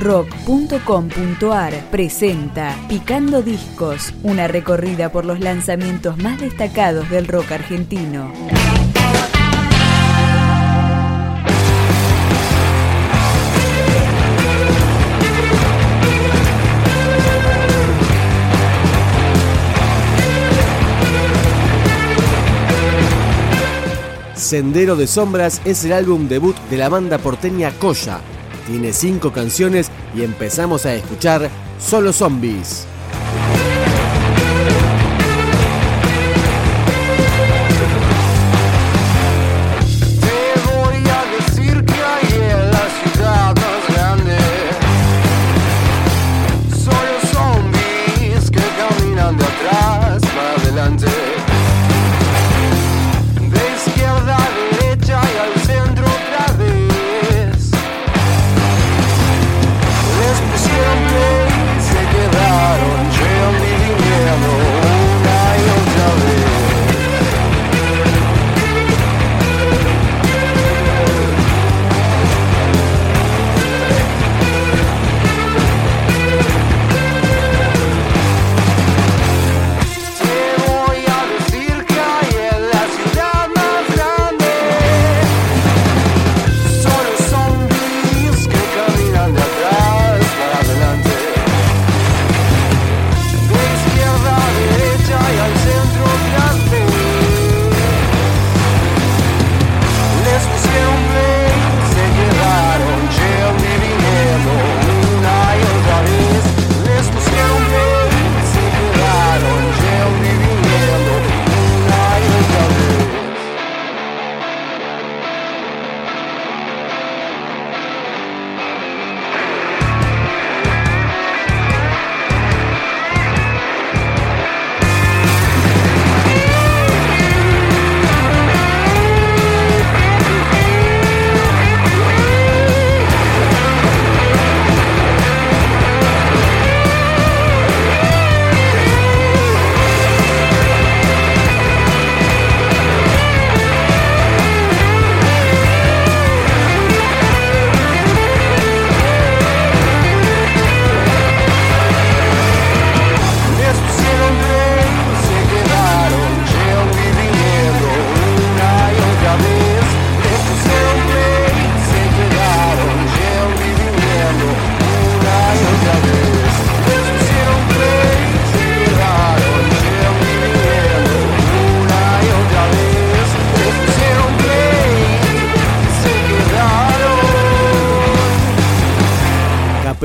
[0.00, 8.32] rock.com.ar presenta Picando Discos, una recorrida por los lanzamientos más destacados del rock argentino.
[24.34, 28.20] Sendero de Sombras es el álbum debut de la banda porteña Coya,
[28.70, 32.86] tiene cinco canciones y empezamos a escuchar Solo Zombies.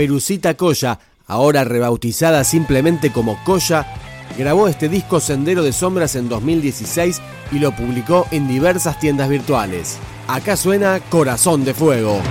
[0.06, 3.88] Caperucita Colla, ahora rebautizada simplemente como Colla,
[4.38, 7.20] grabó este disco Sendero de Sombras en 2016
[7.52, 9.98] y lo publicó en diversas tiendas virtuales.
[10.28, 12.22] Acá suena Corazón de Fuego.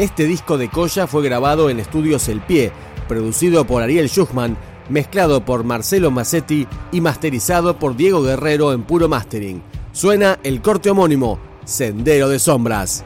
[0.00, 2.72] Este disco de Coya fue grabado en Estudios El Pie,
[3.06, 4.56] producido por Ariel Schuchman,
[4.88, 9.62] mezclado por Marcelo Massetti y masterizado por Diego Guerrero en puro mastering.
[9.92, 13.04] Suena el corte homónimo, Sendero de Sombras.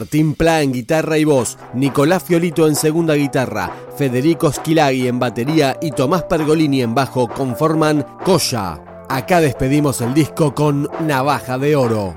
[0.00, 5.76] Martín Pla en guitarra y voz, Nicolás Fiolito en segunda guitarra, Federico Schilaghi en batería
[5.82, 8.80] y Tomás Pergolini en bajo conforman Coya.
[9.10, 12.16] Acá despedimos el disco con Navaja de Oro.